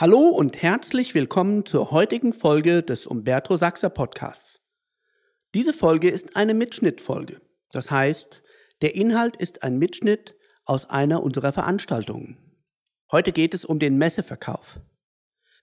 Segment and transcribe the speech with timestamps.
[0.00, 4.64] Hallo und herzlich willkommen zur heutigen Folge des Umberto Sachser Podcasts.
[5.54, 7.40] Diese Folge ist eine Mitschnittfolge.
[7.72, 8.44] Das heißt,
[8.80, 12.38] der Inhalt ist ein Mitschnitt aus einer unserer Veranstaltungen.
[13.10, 14.78] Heute geht es um den Messeverkauf.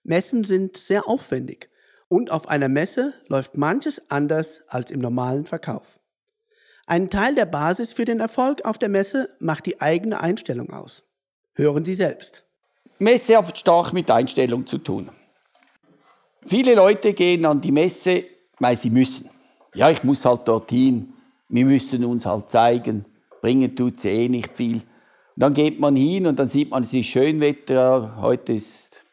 [0.02, 1.70] Messen sind sehr aufwendig
[2.08, 5.98] und auf einer Messe läuft manches anders als im normalen Verkauf.
[6.84, 11.04] Ein Teil der Basis für den Erfolg auf der Messe macht die eigene Einstellung aus.
[11.54, 12.46] Hören Sie selbst.
[12.98, 15.10] Messe hat stark mit Einstellung zu tun.
[16.46, 18.24] Viele Leute gehen an die Messe,
[18.58, 19.28] weil sie müssen.
[19.74, 21.12] Ja, ich muss halt dorthin,
[21.48, 23.04] wir müssen uns halt zeigen,
[23.42, 24.76] bringen tut sie eh nicht viel.
[24.76, 24.82] Und
[25.36, 29.04] dann geht man hin und dann sieht man, es ist Schönwetter, heute ist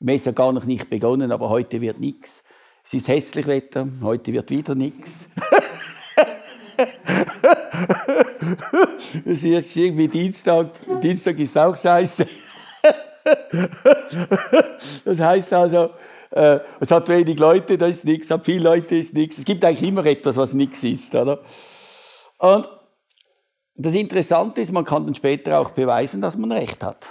[0.00, 2.42] die Messe gar noch nicht begonnen, aber heute wird nichts.
[2.84, 5.28] Es ist hässlich Wetter, heute wird wieder nichts.
[9.24, 10.70] Es ist irgendwie Dienstag,
[11.02, 12.26] Dienstag ist auch scheiße.
[15.04, 15.90] das heißt also,
[16.30, 19.38] äh, es hat wenig Leute, da ist nichts, es hat viele Leute, ist nichts.
[19.38, 21.14] Es gibt eigentlich immer etwas, was nichts ist.
[21.14, 21.40] Oder?
[22.38, 22.68] Und
[23.74, 27.06] das Interessante ist, man kann dann später auch beweisen, dass man recht hat.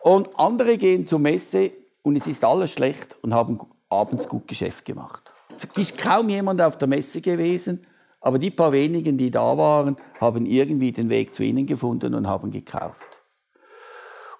[0.00, 3.58] Und andere gehen zur Messe und es ist alles schlecht und haben
[3.88, 5.22] abends gut Geschäft gemacht.
[5.56, 7.86] Es ist kaum jemand auf der Messe gewesen,
[8.20, 12.26] aber die paar wenigen, die da waren, haben irgendwie den Weg zu ihnen gefunden und
[12.26, 13.07] haben gekauft.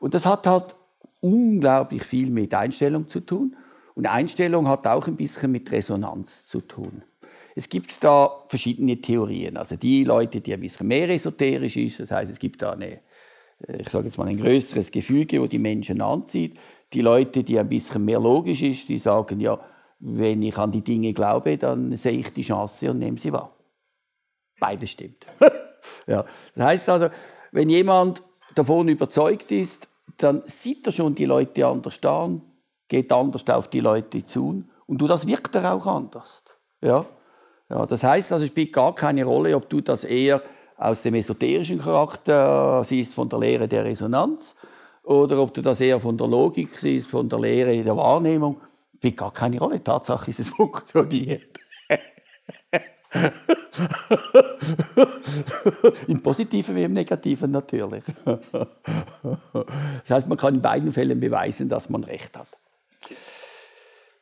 [0.00, 0.77] Und das hat halt
[1.20, 3.56] unglaublich viel mit Einstellung zu tun.
[3.94, 7.02] Und Einstellung hat auch ein bisschen mit Resonanz zu tun.
[7.56, 9.56] Es gibt da verschiedene Theorien.
[9.56, 13.00] Also die Leute, die ein bisschen mehr esoterisch ist, das heißt, es gibt da eine,
[13.66, 16.56] äh, ich sage jetzt mal ein größeres Gefüge, wo die Menschen anzieht.
[16.92, 19.58] Die Leute, die ein bisschen mehr logisch ist, die sagen ja,
[19.98, 23.56] wenn ich an die Dinge glaube, dann sehe ich die Chance und nehme sie wahr.
[24.60, 25.27] Beides stimmt.
[26.06, 26.24] ja.
[26.55, 27.08] Das heißt also,
[27.50, 28.22] wenn jemand
[28.55, 29.88] davon überzeugt ist,
[30.19, 32.42] dann sieht er schon die Leute anders an,
[32.88, 36.42] geht anders auf die Leute zu und du, das wirkt er auch anders.
[36.80, 37.06] Ja?
[37.70, 40.42] Ja, das heißt, also, es spielt gar keine Rolle, ob du das eher
[40.77, 44.55] aus dem esoterischen Charakter siehst, von der Lehre der Resonanz,
[45.02, 48.61] oder ob du das eher von der Logik siehst, von der Lehre der Wahrnehmung.
[48.96, 49.83] Spielt gar keine Rolle.
[49.83, 51.58] Tatsache ist, es funktioniert.
[56.07, 58.05] Im Positiven wie im Negativen natürlich.
[58.24, 62.48] Das heißt, man kann in beiden Fällen beweisen, dass man recht hat.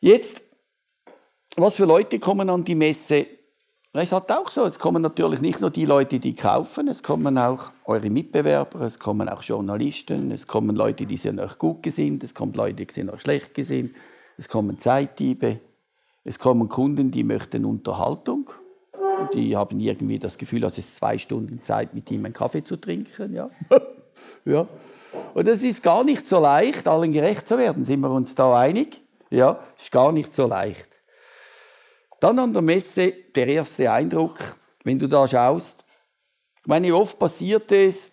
[0.00, 0.42] Jetzt,
[1.56, 3.26] was für Leute kommen an die Messe?
[3.92, 7.38] Es hat auch so, es kommen natürlich nicht nur die Leute, die kaufen, es kommen
[7.38, 12.22] auch eure Mitbewerber, es kommen auch Journalisten, es kommen Leute, die sind euch gut gesinnt,
[12.22, 13.94] es kommen Leute, die sind euch schlecht gesinnt,
[14.36, 15.60] es kommen Zeitdiebe,
[16.24, 18.50] es kommen Kunden, die möchten Unterhaltung
[19.34, 22.76] die haben irgendwie das Gefühl, es ist zwei Stunden Zeit, mit ihm einen Kaffee zu
[22.76, 23.32] trinken.
[23.32, 23.50] Ja.
[24.44, 24.68] ja.
[25.34, 27.84] Und es ist gar nicht so leicht, allen gerecht zu werden.
[27.84, 29.00] Sind wir uns da einig?
[29.30, 30.88] Ja, ist gar nicht so leicht.
[32.20, 35.84] Dann an der Messe der erste Eindruck, wenn du da schaust.
[36.60, 38.10] Ich meine, oft passiert es,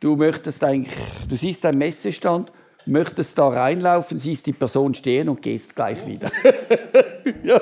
[0.00, 0.94] du möchtest eigentlich,
[1.28, 2.52] du siehst einen Messestand
[2.86, 6.30] möchtest da reinlaufen, siehst die Person stehen und gehst gleich wieder.
[7.42, 7.60] ja.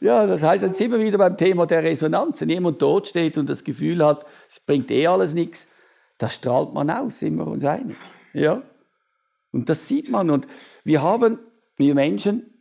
[0.00, 2.40] ja, das heißt, jetzt sind wir wieder beim Thema der Resonanz.
[2.40, 5.68] Wenn jemand dort steht und das Gefühl hat, es bringt eh alles nichts,
[6.18, 7.96] das strahlt man aus, sind wir uns einig.
[8.32, 8.62] Ja?
[9.52, 10.30] Und das sieht man.
[10.30, 10.46] Und
[10.84, 11.38] wir haben,
[11.76, 12.52] wir Menschen,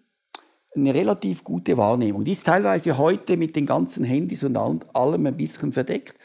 [0.76, 2.26] eine relativ gute Wahrnehmung.
[2.26, 6.18] Die ist teilweise heute mit den ganzen Handys und allem ein bisschen verdeckt.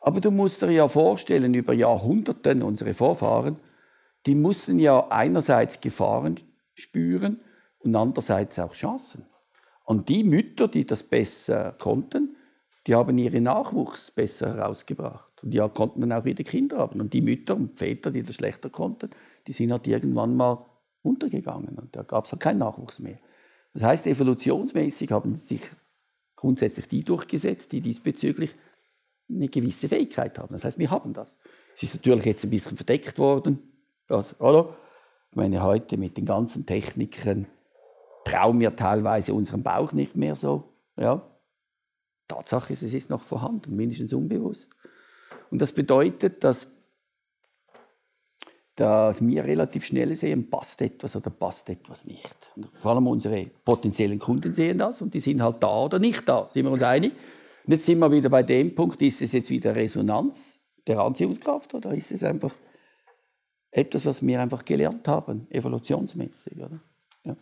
[0.00, 3.56] Aber du musst dir ja vorstellen, über Jahrhunderte, unsere Vorfahren,
[4.26, 6.38] die mussten ja einerseits Gefahren
[6.74, 7.40] spüren
[7.80, 9.24] und andererseits auch Chancen.
[9.84, 12.36] Und die Mütter, die das besser konnten,
[12.86, 15.42] die haben ihren Nachwuchs besser herausgebracht.
[15.42, 17.00] Und die konnten dann auch wieder Kinder haben.
[17.00, 19.10] Und die Mütter und Väter, die das schlechter konnten,
[19.46, 20.64] die sind halt irgendwann mal
[21.02, 21.78] untergegangen.
[21.78, 23.18] Und da gab es halt keinen Nachwuchs mehr.
[23.74, 25.62] Das heißt, evolutionsmäßig haben sich
[26.36, 28.54] grundsätzlich die durchgesetzt, die diesbezüglich
[29.28, 30.52] eine gewisse Fähigkeit haben.
[30.52, 31.38] Das heißt, wir haben das.
[31.74, 33.71] Es ist natürlich jetzt ein bisschen verdeckt worden
[34.12, 34.76] das, oder?
[35.30, 37.46] Ich meine, heute mit den ganzen Techniken
[38.24, 40.64] trauen wir teilweise unseren Bauch nicht mehr so.
[40.96, 41.22] Ja?
[42.28, 44.68] Tatsache ist, es ist noch vorhanden, mindestens unbewusst.
[45.50, 46.66] Und das bedeutet, dass,
[48.76, 52.36] dass wir relativ schnell sehen, passt etwas oder passt etwas nicht.
[52.56, 56.28] Und vor allem unsere potenziellen Kunden sehen das und die sind halt da oder nicht
[56.28, 57.12] da, sind wir uns einig.
[57.66, 61.74] Und jetzt sind wir wieder bei dem Punkt, ist es jetzt wieder Resonanz der Anziehungskraft
[61.74, 62.52] oder ist es einfach
[63.72, 66.58] etwas, was wir einfach gelernt haben, evolutionsmäßig.
[66.58, 66.80] Oder?
[67.24, 67.36] Ja.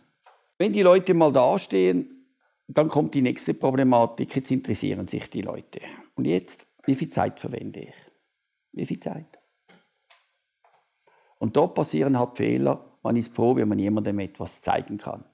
[0.57, 2.25] Wenn die Leute mal dastehen,
[2.67, 4.35] dann kommt die nächste Problematik.
[4.35, 5.81] Jetzt interessieren sich die Leute.
[6.15, 7.95] Und jetzt, wie viel Zeit verwende ich?
[8.71, 9.39] Wie viel Zeit?
[11.37, 15.25] Und dort passieren halt Fehler, man ist froh, wenn man jemandem etwas zeigen kann.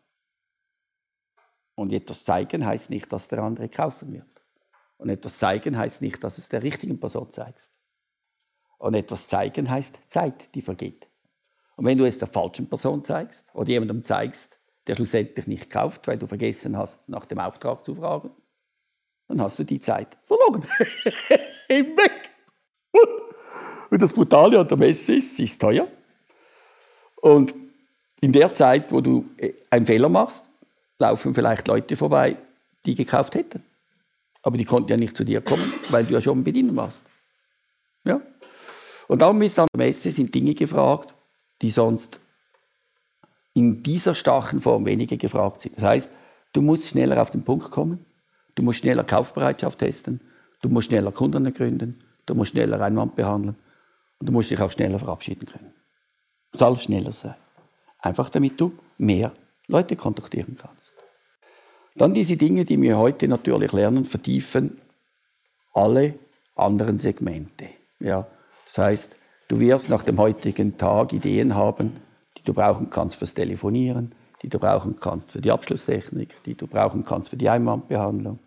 [1.75, 4.25] Und etwas zeigen heißt nicht, dass der andere kaufen wird.
[4.97, 7.76] Und etwas zeigen heißt nicht, dass es der richtigen Person zeigst.
[8.77, 11.07] Und etwas zeigen heißt Zeit, die vergeht.
[11.75, 14.57] Und wenn du es der falschen Person zeigst oder jemandem zeigst,
[14.87, 18.31] der schlussendlich nicht kauft, weil du vergessen hast, nach dem Auftrag zu fragen,
[19.27, 20.65] dann hast du die Zeit verloren.
[21.67, 22.31] Im Weg.
[23.89, 25.87] Und das Brutale an der Messe ist, sie ist teuer.
[27.17, 27.53] Und
[28.21, 30.43] in der Zeit, wo du äh, einen Fehler machst,
[30.99, 32.37] laufen vielleicht Leute vorbei,
[32.85, 33.63] die gekauft hätten.
[34.41, 37.01] Aber die konnten ja nicht zu dir kommen, weil du ja schon bedienen warst.
[38.03, 38.21] Ja?
[39.07, 41.13] Und darum ist an der Messe sind Dinge gefragt,
[41.61, 42.19] die sonst
[43.53, 45.77] in dieser starken Form weniger gefragt sind.
[45.77, 46.11] Das heißt,
[46.53, 48.05] du musst schneller auf den Punkt kommen,
[48.55, 50.21] du musst schneller Kaufbereitschaft testen,
[50.61, 53.55] du musst schneller Kunden gründen, du musst schneller Einwand behandeln
[54.19, 55.73] und du musst dich auch schneller verabschieden können.
[56.51, 57.35] Es soll schneller sein.
[57.99, 59.31] Einfach damit du mehr
[59.67, 60.93] Leute kontaktieren kannst.
[61.95, 64.79] Dann diese Dinge, die wir heute natürlich lernen, vertiefen
[65.73, 66.13] alle
[66.55, 67.69] anderen Segmente.
[67.99, 68.27] Ja,
[68.67, 69.09] das heißt,
[69.47, 71.97] du wirst nach dem heutigen Tag Ideen haben,
[72.37, 74.11] die du brauchen kannst fürs Telefonieren,
[74.41, 78.39] die du brauchen kannst für die Abschlusstechnik, die du brauchen kannst für die Einwandbehandlung,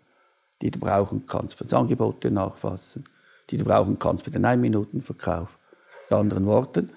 [0.61, 3.03] die du brauchen kannst für das Angebote nachfassen,
[3.49, 5.57] die du brauchen kannst für den Ein-Minuten-Verkauf.
[6.09, 6.89] Mit anderen Worten,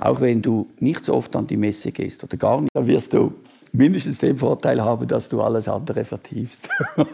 [0.00, 3.12] auch wenn du nicht so oft an die Messe gehst oder gar nicht, dann wirst
[3.12, 3.34] du
[3.72, 6.68] mindestens den Vorteil haben, dass du alles andere vertiefst.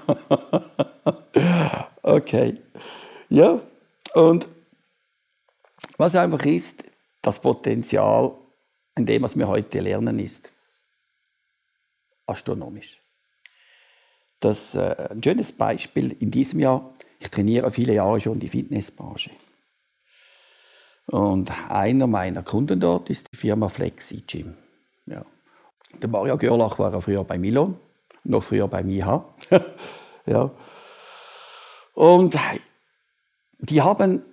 [2.02, 2.58] okay.
[3.28, 3.58] Ja,
[4.14, 4.46] und
[6.02, 6.84] was einfach ist,
[7.22, 8.36] das Potenzial
[8.96, 10.50] in dem, was wir heute lernen, ist
[12.26, 13.00] astronomisch.
[14.40, 16.92] Das äh, ein schönes Beispiel in diesem Jahr.
[17.20, 19.30] Ich trainiere viele Jahre schon die Fitnessbranche.
[21.06, 24.56] Und einer meiner Kunden dort ist die Firma Flexi Gym.
[25.06, 25.24] Ja.
[26.00, 27.78] Der Mario Görlach war früher bei Milon,
[28.24, 29.24] noch früher bei MIHA.
[30.26, 30.50] ja.
[31.94, 32.36] Und
[33.60, 34.24] die haben,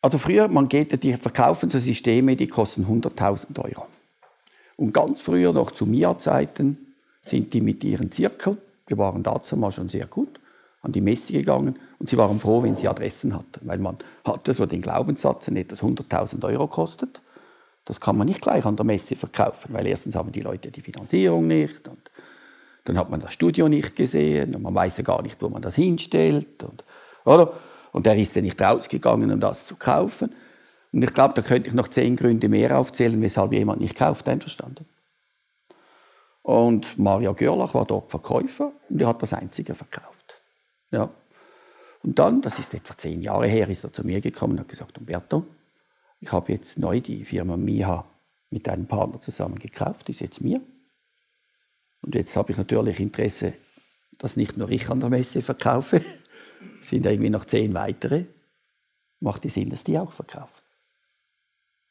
[0.00, 3.86] also früher, man geht, die verkaufen so Systeme, die kosten 100.000 Euro.
[4.76, 8.58] Und ganz früher, noch zu MIHA-Zeiten, sind die mit ihren Zirkeln,
[8.88, 10.40] die waren dazu mal schon sehr gut,
[10.82, 14.54] an die Messe gegangen und sie waren froh, wenn sie Adressen hatten, weil man hatte
[14.54, 17.20] so den Glaubenssatz, wenn etwas 100.000 Euro kostet,
[17.84, 20.80] das kann man nicht gleich an der Messe verkaufen, weil erstens haben die Leute die
[20.80, 22.10] Finanzierung nicht und
[22.84, 25.60] dann hat man das Studio nicht gesehen und man weiß ja gar nicht, wo man
[25.60, 26.62] das hinstellt.
[26.62, 26.84] Und,
[27.24, 27.52] oder?
[27.92, 30.34] Und er ist ja nicht rausgegangen, um das zu kaufen.
[30.92, 34.28] Und ich glaube, da könnte ich noch zehn Gründe mehr aufzählen, weshalb jemand nicht kauft,
[34.28, 34.86] einverstanden.
[36.42, 40.42] Und Maria Görlach war dort Verkäufer und er hat das Einzige verkauft.
[40.90, 41.10] Ja.
[42.02, 44.68] Und dann, das ist etwa zehn Jahre her, ist er zu mir gekommen und hat
[44.68, 45.44] gesagt, Umberto,
[46.20, 48.04] ich habe jetzt neu die Firma Miha
[48.50, 50.60] mit einem Partner zusammen gekauft, ist jetzt mir.
[52.00, 53.52] Und jetzt habe ich natürlich Interesse,
[54.18, 56.00] dass nicht nur ich an der Messe verkaufe,
[56.80, 58.24] sind irgendwie noch zehn weitere.
[59.20, 60.62] Macht es Sinn, dass die auch verkaufen?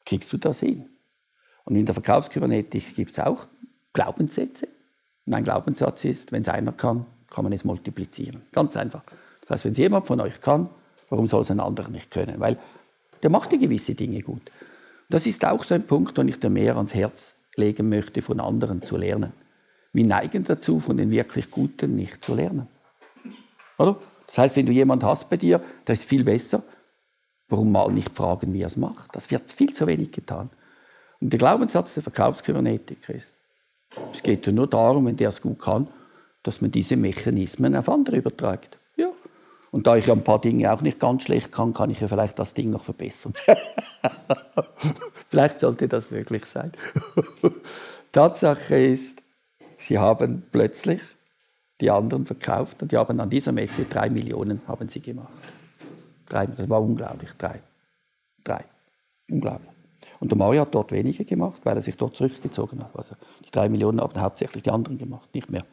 [0.04, 0.88] Kriegst du das hin?
[1.64, 3.46] Und in der Verkaufskybernetik gibt es auch
[3.92, 4.68] Glaubenssätze.
[5.26, 8.42] Und ein Glaubenssatz ist, wenn es einer kann, kann man es multiplizieren.
[8.52, 9.02] Ganz einfach.
[9.42, 10.70] Das heißt, wenn es jemand von euch kann,
[11.10, 12.40] warum soll es ein anderer nicht können?
[12.40, 12.58] Weil
[13.22, 14.50] der macht ja gewisse Dinge gut.
[15.10, 18.40] Das ist auch so ein Punkt, den ich dir mehr ans Herz legen möchte, von
[18.40, 19.32] anderen zu lernen.
[19.92, 22.68] Wir neigen dazu, von den wirklich Guten nicht zu lernen.
[23.78, 23.98] Oder?
[24.28, 26.62] Das heißt, wenn du jemanden hast bei dir, der ist viel besser,
[27.48, 29.14] warum mal nicht fragen, wie er es macht?
[29.14, 30.50] Das wird viel zu wenig getan.
[31.20, 33.34] Und der Glaubenssatz der Verkaufskybernetik ist,
[34.12, 35.88] es geht ja nur darum, wenn der es gut kann,
[36.42, 38.78] dass man diese Mechanismen auf andere überträgt.
[39.70, 42.08] Und da ich ja ein paar Dinge auch nicht ganz schlecht kann, kann ich ja
[42.08, 43.34] vielleicht das Ding noch verbessern.
[45.28, 46.72] vielleicht sollte das möglich sein.
[48.12, 49.22] Tatsache ist,
[49.76, 51.00] sie haben plötzlich
[51.80, 55.32] die anderen verkauft und die haben an dieser Messe drei Millionen haben sie gemacht.
[56.28, 57.60] Drei, das war unglaublich, drei.
[58.44, 58.64] Drei.
[59.30, 59.70] Unglaublich.
[60.20, 62.96] Und der Mario hat dort weniger gemacht, weil er sich dort zurückgezogen hat.
[62.96, 65.64] Also die drei Millionen haben hauptsächlich die anderen gemacht, nicht mehr.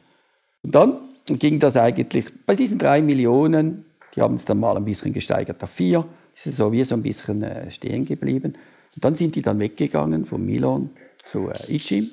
[0.61, 3.85] Und dann ging das eigentlich, bei diesen drei Millionen,
[4.15, 6.95] die haben es dann mal ein bisschen gesteigert auf vier, ist es so wie so
[6.95, 8.55] ein bisschen äh, stehen geblieben.
[8.95, 10.91] Und dann sind die dann weggegangen von Milan
[11.23, 12.05] zu äh, Ichim.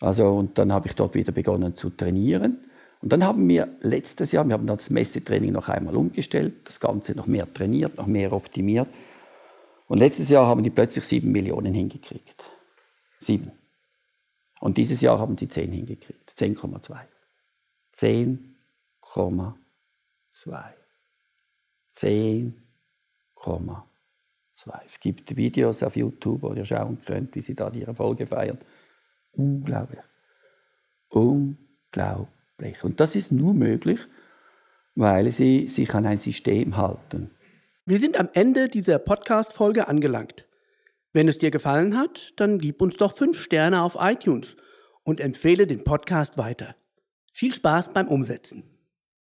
[0.00, 2.58] Also, und dann habe ich dort wieder begonnen zu trainieren.
[3.02, 7.12] Und dann haben wir letztes Jahr, wir haben das Messetraining noch einmal umgestellt, das Ganze
[7.12, 8.86] noch mehr trainiert, noch mehr optimiert.
[9.88, 12.44] Und letztes Jahr haben die plötzlich sieben Millionen hingekriegt.
[13.18, 13.50] Sieben.
[14.60, 16.32] Und dieses Jahr haben sie zehn hingekriegt.
[16.38, 17.00] 10,2.
[17.92, 19.54] 10,2.
[21.94, 23.82] 10,2.
[24.84, 28.58] Es gibt Videos auf YouTube, wo ihr schauen könnt, wie sie da die Erfolge feiern.
[29.32, 29.98] unglaublich.
[31.08, 32.31] Unglaublich.
[32.82, 34.00] Und das ist nur möglich,
[34.94, 37.30] weil sie sich an ein System halten.
[37.84, 40.46] Wir sind am Ende dieser Podcast-Folge angelangt.
[41.12, 44.56] Wenn es dir gefallen hat, dann gib uns doch fünf Sterne auf iTunes
[45.02, 46.76] und empfehle den Podcast weiter.
[47.32, 48.71] Viel Spaß beim Umsetzen.